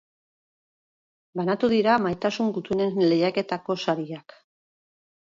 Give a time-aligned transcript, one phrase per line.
[1.41, 4.41] Banatu dira Maitasun Gutunen lehiaketako sariak.